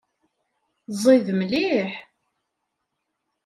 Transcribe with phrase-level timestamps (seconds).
[1.01, 1.91] Ẓid mliḥ.